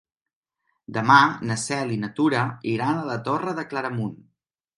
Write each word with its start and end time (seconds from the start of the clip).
Demà 0.95 1.17
na 1.49 1.57
Cel 1.63 1.93
i 1.97 1.99
na 2.07 2.09
Tura 2.21 2.41
iran 2.73 3.03
a 3.03 3.05
la 3.11 3.19
Torre 3.29 3.55
de 3.61 3.69
Claramunt. 3.71 4.19